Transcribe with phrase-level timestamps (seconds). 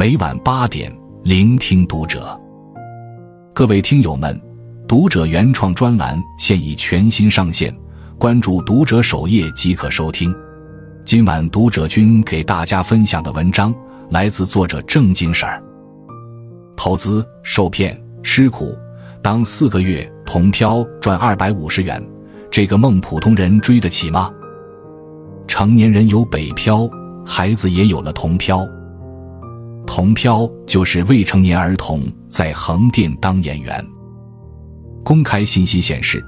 [0.00, 0.90] 每晚八点，
[1.24, 2.34] 聆听读者。
[3.52, 4.40] 各位听友们，
[4.88, 7.70] 读者原创专栏现已全新上线，
[8.18, 10.34] 关注读者首页即可收听。
[11.04, 13.74] 今晚读者君给大家分享的文章
[14.08, 15.62] 来自作者正经事儿。
[16.78, 18.74] 投资受骗吃苦，
[19.22, 22.02] 当四个月铜漂赚二百五十元，
[22.50, 24.32] 这个梦普通人追得起吗？
[25.46, 26.88] 成年人有北漂，
[27.26, 28.66] 孩子也有了铜漂。
[29.90, 33.84] 同漂就是未成年儿童在横店当演员。
[35.02, 36.24] 公开信息显示，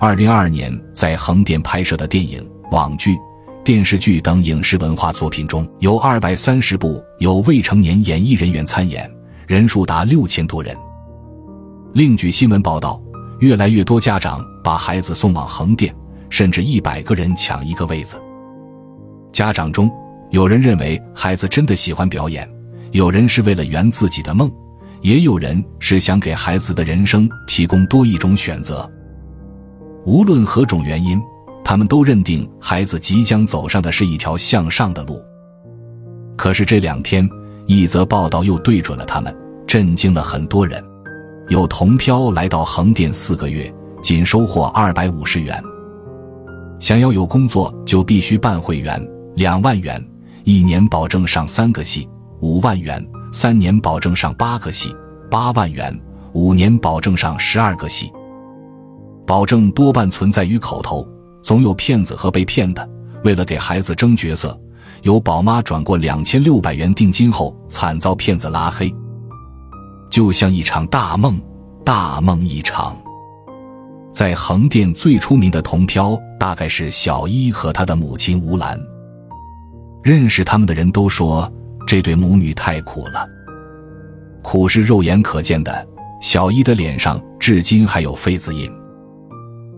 [0.00, 3.14] 二零二二年在横店拍摄的电影、网剧、
[3.62, 9.08] 电视剧等影视文化作品中，有二百三十部有未成年演艺人员参演，
[9.46, 10.74] 人数达六千多人。
[11.92, 12.98] 另据新闻报道，
[13.40, 15.94] 越来越多家长把孩子送往横店，
[16.30, 18.16] 甚至一百个人抢一个位子。
[19.32, 19.90] 家长中，
[20.30, 22.48] 有人认为孩子真的喜欢表演。
[22.92, 24.52] 有人是为了圆自己的梦，
[25.00, 28.88] 也有人是想给孩子的人生提供多一种选择。
[30.04, 31.18] 无论何种原因，
[31.64, 35.18] 他们都认定孩子即将走上的是一条向上的路。
[36.36, 37.26] 可是这两天，
[37.66, 39.34] 一则报道又对准了他们，
[39.66, 40.82] 震惊了很多人。
[41.48, 45.62] 有同漂来到横店四个月，仅收获二百五十元。
[46.78, 49.02] 想要有工作，就必须办会员，
[49.34, 50.04] 两万元，
[50.44, 52.06] 一年保证上三个系。
[52.42, 53.00] 五万元，
[53.32, 54.90] 三年保证上八个系；
[55.30, 55.96] 八万元，
[56.32, 58.12] 五年保证上十二个系。
[59.24, 61.06] 保证多半存在于口头，
[61.40, 62.86] 总有骗子和被骗的。
[63.22, 64.60] 为了给孩子争角色，
[65.02, 68.92] 有宝妈转过两千六百元定金后，惨遭骗子拉黑。
[70.10, 71.40] 就像一场大梦，
[71.84, 72.96] 大梦一场。
[74.10, 78.76] 在横店最出名的同漂，大概是小一和他的母亲吴兰。
[80.02, 81.48] 认识他们的人都说。
[81.92, 83.28] 这对母女太苦了，
[84.42, 85.86] 苦是肉眼可见的。
[86.22, 88.72] 小一的脸上至今还有痱子印，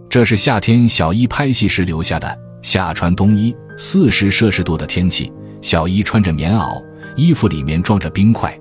[0.09, 2.39] 这是夏天小一拍戏时留下的。
[2.63, 6.81] 夏穿冬衣，四十摄氏度的天气，小一穿着棉袄，
[7.17, 8.57] 衣服里面装着冰块。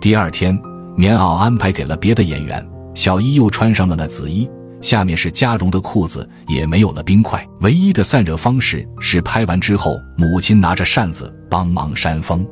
[0.00, 0.60] 第二天，
[0.96, 4.50] 棉袄安排给了别的演员，小一又穿上了那紫衣。
[4.82, 7.48] 下面是加绒的裤子，也没有了冰块。
[7.60, 12.46] 唯一的散热方式是拍完之后，母亲拿着扇子帮忙扇风。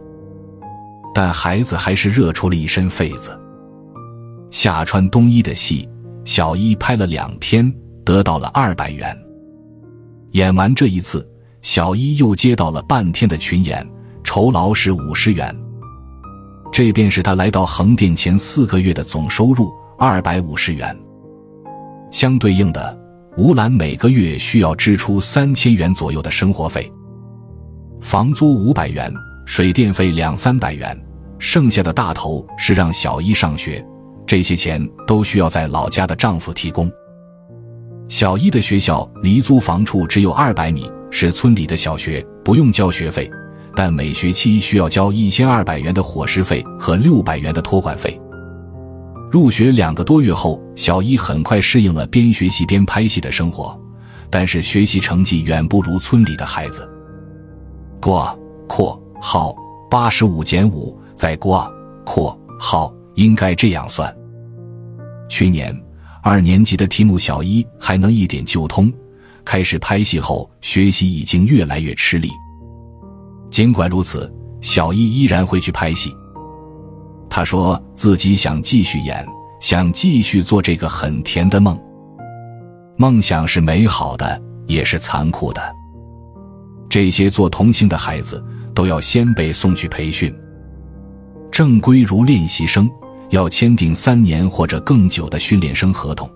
[1.13, 3.39] 但孩子还是热出了一身痱子。
[4.53, 5.89] 夏穿冬衣的戏，
[6.25, 7.71] 小一拍了两天，
[8.05, 9.17] 得到了二百元。
[10.31, 11.29] 演完这一次，
[11.63, 13.85] 小一又接到了半天的群演，
[14.23, 15.55] 酬劳是五十元。
[16.73, 20.97] 这便是他来到横店前四个月的总收入二百五十元。
[22.11, 22.99] 相对应的，
[23.37, 26.91] 吴兰每个月需要支出三千元左右的生活费，
[28.01, 29.13] 房租五百元，
[29.47, 31.01] 水电费两三百元，
[31.39, 33.85] 剩下的大头是让小一上学，
[34.27, 36.91] 这些钱都需要在老家的丈夫提供。
[38.09, 43.31] 小一的学校离租房处只有二百米，是村里的小学，不用交学费，
[43.77, 48.21] 但每学期需要交一千二百元的伙食费和六百元的托管费。
[49.31, 53.81] 入学两个多月后，小一很快适应了边学习边拍戏的生活，
[54.29, 56.89] 但是学习成绩远不如村里的孩子。
[58.01, 58.37] 括
[58.67, 59.55] 括号
[59.89, 61.73] 八十五减五再括
[62.05, 64.13] 括号应该这样算。
[65.29, 65.79] 去年
[66.25, 68.93] 二年级的题目，小一还能一点就通。
[69.45, 72.29] 开始拍戏后，学习已经越来越吃力。
[73.49, 76.13] 尽管如此，小一依然会去拍戏。
[77.31, 79.25] 他说自己想继续演，
[79.61, 81.81] 想继续做这个很甜的梦。
[82.97, 85.63] 梦想是美好的，也是残酷的。
[86.89, 90.35] 这些做童星的孩子都要先被送去培训，
[91.53, 92.91] 正规如练习生，
[93.31, 96.29] 要签订三年或者更久的训练生合同。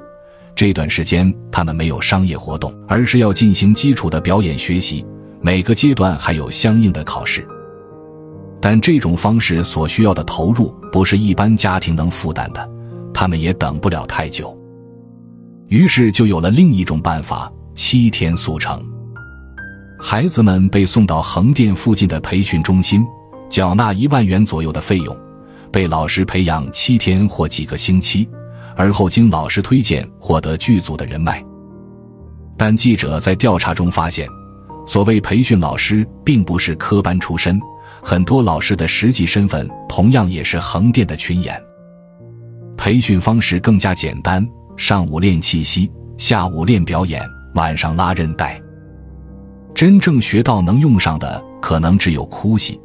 [0.55, 5.05] 这段时间他们没有商业活动，而是要进行基础的表演学习，
[5.43, 7.45] 每个阶段还有相应的考试。
[8.65, 12.67] 但这种方式所需要的投入不是一般家庭能负担的，
[13.13, 14.59] 他们也等不了太久。
[15.67, 18.83] 于是就有了另一种办法：七天速成。
[20.01, 23.05] 孩子们被送到横店附近的培训中心，
[23.51, 25.15] 缴纳一万元左右的费用，
[25.71, 28.27] 被老师培养七天或几个星期，
[28.77, 31.45] 而后经老师推荐获得剧组的人脉。
[32.57, 34.27] 但记者在调查中发现，
[34.87, 37.61] 所谓培训老师并不是科班出身。
[38.05, 41.59] 很多老师的实际身份同样也是横店的群演。
[42.77, 44.47] 培训方式更加简单：
[44.77, 48.61] 上午练气息，下午练表演，晚上拉韧带。
[49.75, 52.79] 真正学到能用上的，可能只有哭戏，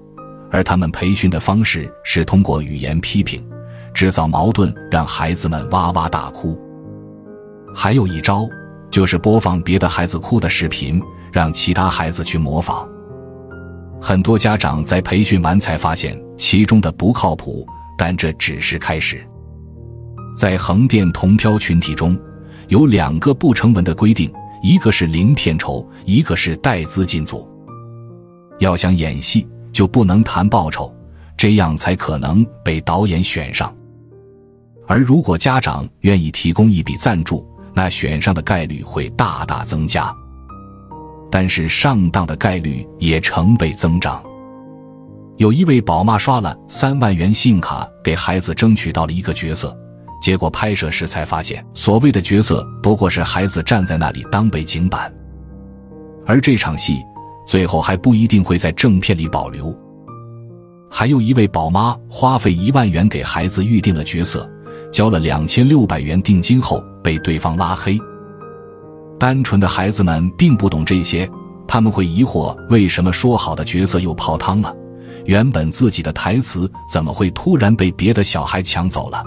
[0.49, 3.45] 而他们培训的方式是通过语言批评，
[3.93, 6.57] 制造矛盾，让孩子们哇哇大哭。
[7.75, 8.47] 还有一招，
[8.89, 11.01] 就是播放别的孩子哭的视频，
[11.33, 12.87] 让其他孩子去模仿。
[14.01, 17.67] 很多家长在培训完才发现其中的不靠谱，
[17.97, 19.21] 但这只是开始。
[20.37, 22.17] 在横店同漂群体中，
[22.69, 24.31] 有两个不成文的规定：
[24.63, 27.47] 一个是零片酬，一个是带资进组。
[28.59, 30.93] 要想演戏，就不能谈报酬，
[31.35, 33.75] 这样才可能被导演选上。
[34.87, 40.13] 而如果家长愿意提供一笔赞助，那选上的概率会大大增加。
[41.31, 44.23] 但是上当的概率也成倍增长。
[45.37, 49.73] 有一位宝妈刷了三万元信用卡给孩子争取到了一个角色，
[50.21, 55.09] 结果拍摄时才发现，所谓的角色不过是孩子站在那里当背景板，
[56.25, 56.97] 而这场戏
[57.47, 59.73] 最后还不一定会在正片里保留。
[60.91, 64.49] 还有一位宝妈花费一万元给孩子预定了角色，
[64.91, 67.97] 交了两千六百元定金后被对方拉黑。
[69.19, 71.29] 单纯的孩子们并不懂这些，
[71.67, 74.73] 他们会疑惑为什么说好的角色又泡汤了，
[75.25, 79.21] 原本自己的台词怎么会突然被别的小孩抢走了？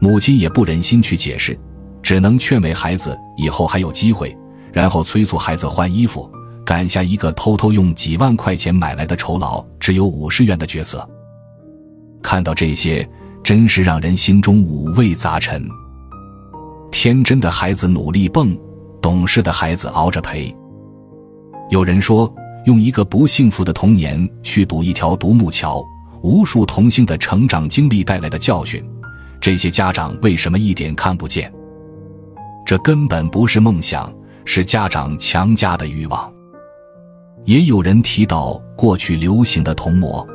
[0.00, 1.58] 母亲也不忍心去解释，
[2.02, 4.34] 只能劝慰孩子以后还有机会，
[4.72, 6.30] 然后催促孩子换衣服，
[6.64, 11.04] 赶下一个偷偷用几万块钱买来的酬劳只有五十元的角色。
[12.22, 13.08] 看到这些，
[13.42, 15.68] 真是让人心中五味杂陈。
[16.92, 18.56] 天真的孩子努力蹦。
[19.00, 20.54] 懂事的孩子熬着陪。
[21.70, 22.32] 有人说，
[22.64, 25.82] 用一个不幸福的童年去赌一条独木桥，
[26.22, 28.82] 无数童星的成长经历带来的教训，
[29.40, 31.52] 这些家长为什么一点看不见？
[32.66, 34.12] 这根本不是梦想，
[34.44, 36.30] 是家长强加的欲望。
[37.44, 40.26] 也有人提到过去流行的童模，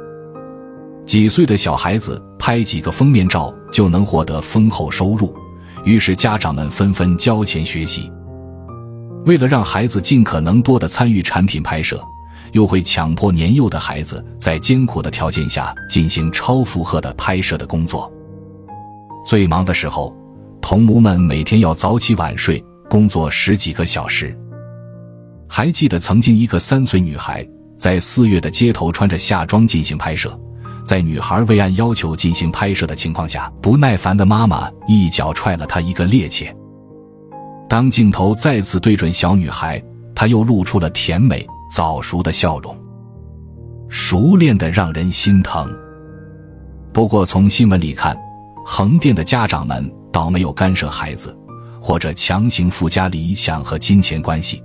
[1.05, 5.35] 几岁的小孩子拍几个封面照就能获得丰厚收入，
[5.83, 8.11] 于是家长们纷纷交钱学习。
[9.25, 12.03] 为了让孩子尽可能多的参与产品拍摄，
[12.51, 18.11] 又会强迫年幼的孩子在艰苦的条件下进行超负荷的拍摄的工作。
[19.25, 20.13] 最忙的时候，
[20.61, 24.37] 童模们每天要早起晚睡，工作十几个小时。
[25.47, 27.47] 还记得曾经一个三岁女孩
[27.77, 30.37] 在四月的街头穿着夏装进行拍摄，
[30.83, 36.53] 在女孩未按要求进行拍摄的情况下，不耐烦的妈妈一脚踹了她一个趔趄。
[37.73, 39.83] 当镜头再次对准小女孩，
[40.13, 42.77] 她又露出了甜美早熟的笑容，
[43.89, 45.75] 熟练的让人心疼。
[46.93, 48.15] 不过从新闻里看，
[48.63, 51.35] 横店的家长们倒没有干涉孩子，
[51.81, 54.61] 或者强行附加理想和金钱关系。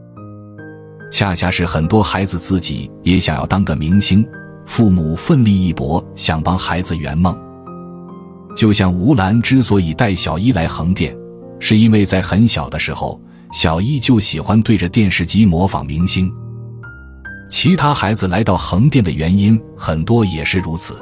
[1.11, 4.23] 恰恰是很多孩子自己也想要当个明星，
[4.67, 7.35] 父母奋力一搏，想帮孩子圆梦。
[8.55, 11.17] 就像吴兰之所以带小一来横店。
[11.61, 13.21] 是因为在很小的时候，
[13.53, 16.33] 小一就喜欢对着电视机模仿明星。
[17.51, 20.97] 其他孩子来到横店的原因很多也是如此。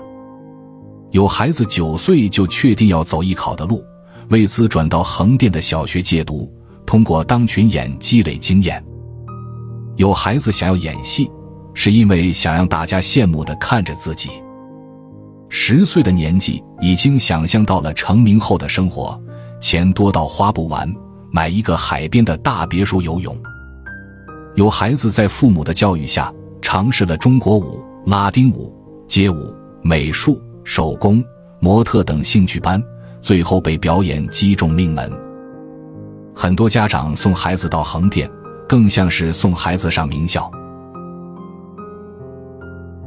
[1.10, 3.84] 有孩子九岁就确定要走艺考的路，
[4.28, 6.52] 为此转到横店的小学借读，
[6.84, 8.84] 通过当群演积累经验。
[9.96, 11.30] 有孩子想要演戏，
[11.74, 14.30] 是因为想让大家羡慕的看着自己。
[15.48, 19.20] 十岁的年纪已经想象到了成名后的生活。
[19.68, 20.88] 钱多到花不完，
[21.32, 23.36] 买一个海边的大别墅游泳。
[24.54, 26.32] 有孩子在父母的教育下
[26.62, 28.72] 尝试了中国舞、拉丁舞、
[29.08, 31.20] 街舞、美术、手工、
[31.58, 32.80] 模特等兴趣班，
[33.20, 35.12] 最后被表演击中命门。
[36.32, 38.30] 很多家长送孩子到横店，
[38.68, 40.48] 更像是送孩子上名校。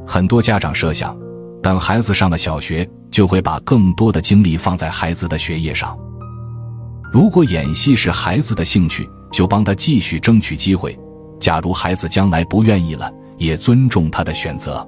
[0.06, 1.18] 很多家长设想，
[1.64, 5.98] 等孩子上了小学，就会把更多的精力放在孩子的学业上。
[7.12, 10.92] 如果演戏是孩子的兴趣，就帮他继续争取机会；
[11.40, 14.88] 假如孩子将来不愿意了，也尊重他的选择。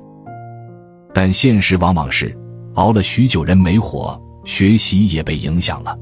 [1.14, 2.38] 但现实往往是，
[2.76, 5.98] 熬了许久人没火，学习也被影响了。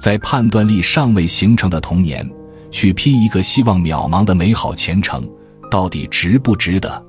[0.00, 2.28] 在判断力尚未形成的童年，
[2.70, 5.26] 去拼一个希望渺茫的美好前程，
[5.70, 7.02] 到底值不值得？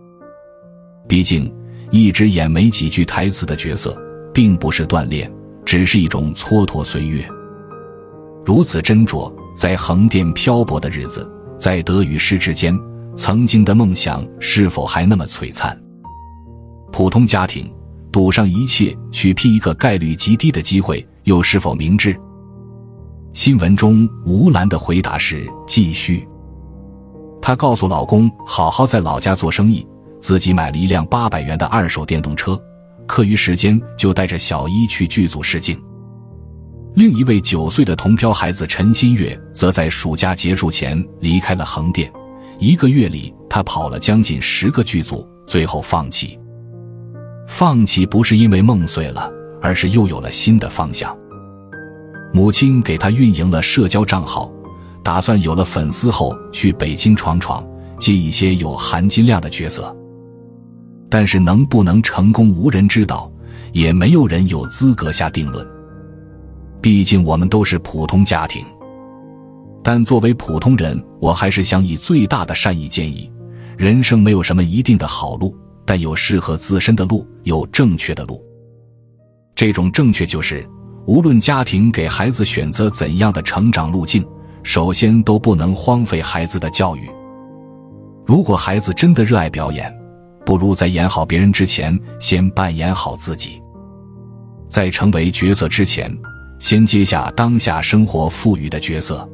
[1.08, 1.54] 毕竟，
[1.92, 3.96] 一直演没几句台词的角色，
[4.34, 5.32] 并不是锻炼，
[5.66, 7.24] 只是一种蹉跎岁月。
[8.46, 12.78] 如此斟酌，在横店漂泊的日子，在得与失之间，
[13.16, 15.78] 曾经的梦想是否还那么璀璨？
[16.92, 17.72] 普通家庭
[18.12, 22.20] 赌上一切去拼一个概率极低的机会，又是否明智？
[23.34, 26.28] 新闻中吴兰的回答是：继续。
[27.40, 29.88] 她告诉老公，好好在老家做生意，
[30.20, 32.60] 自己买了一辆八百元的二手电动车，
[33.06, 35.80] 课余时间就带着小一去剧组试镜。
[37.00, 42.12] 另一位九岁的同漂孩子陈新月，则在暑假结束前离开了横店。
[42.60, 46.38] 一个月里，他跑了将近十个剧组，最后放弃。
[47.48, 51.18] 放弃不是因为梦碎了，而是又有了新的方向。
[52.34, 54.52] 母亲给他运营了社交账号，
[55.02, 57.66] 打算有了粉丝后去北京闯闯，
[57.98, 59.96] 接一些有含金量的角色。
[61.10, 63.32] 但是能不能成功，无人知道，
[63.72, 65.66] 也没有人有资格下定论。
[66.82, 68.66] 毕竟我们都是普通家庭，
[69.84, 73.30] 但作为普通人，我还是想以最大的善意建议：
[73.78, 75.54] 人生没有什么一定的好路，
[75.86, 78.42] 但有适合自身的路，有正确的路。
[79.56, 80.66] 这种正确就是，
[81.06, 84.26] 无论家庭给孩子选择怎样的成长路径，
[84.64, 87.10] 首先都不能荒废孩子的教育。
[88.26, 89.94] 如果孩子真的热爱表演，
[90.46, 93.62] 不如在演好别人之前，先扮演好自己，
[94.70, 96.10] 在成为角色之前。
[96.60, 99.28] 先接下当下生活赋予的角色。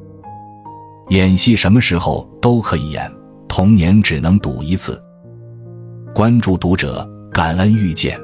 [1.09, 3.11] 演戏什么时候都可以演，
[3.47, 5.01] 童年只能赌一次。
[6.13, 8.17] 关注读者，感恩遇见。